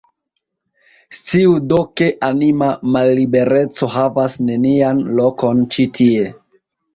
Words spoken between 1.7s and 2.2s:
do, ke